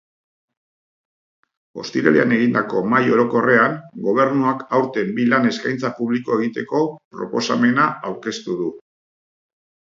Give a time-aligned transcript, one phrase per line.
[1.83, 3.77] Ostiralean egindako Mahai Orokorrean,
[4.09, 6.83] Gobernuak aurten bi lan eskaintza publiko egiteko
[7.19, 8.75] proposamena aurkeztu du.